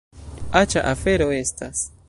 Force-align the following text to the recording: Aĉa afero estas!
Aĉa 0.61 0.83
afero 0.93 1.31
estas! 1.43 1.89